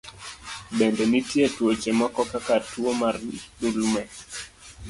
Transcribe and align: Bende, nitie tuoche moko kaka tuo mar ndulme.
Bende, 0.77 1.03
nitie 1.11 1.45
tuoche 1.55 1.91
moko 1.99 2.21
kaka 2.31 2.55
tuo 2.69 2.91
mar 3.01 3.15
ndulme. 3.63 4.03